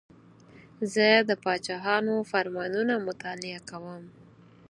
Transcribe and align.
زه 0.93 1.07
د 1.29 1.31
پاچاهانو 1.43 2.15
فرمانونه 2.31 2.93
مطالعه 3.07 3.59
کوم. 3.69 4.03